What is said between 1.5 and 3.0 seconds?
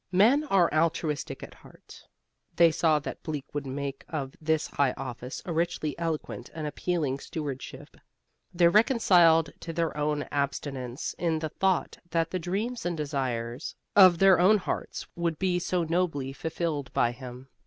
heart. They saw